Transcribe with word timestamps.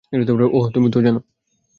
ওহ, 0.51 0.65
তুমি 0.73 0.87
তো 0.91 0.99
জানো। 1.01 1.19